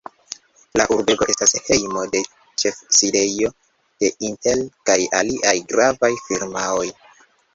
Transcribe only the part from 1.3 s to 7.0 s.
estas hejmo de ĉefsidejo de Intel kaj aliaj gravaj firmaoj.